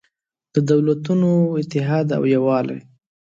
د 0.53 0.55
دولتونو 0.69 1.29
اتحاد 1.61 2.07
او 2.17 2.23
یووالی 2.35 2.79